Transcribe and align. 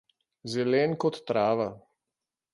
Zelen 0.53 0.95
kot 1.03 1.21
trava. 1.33 1.69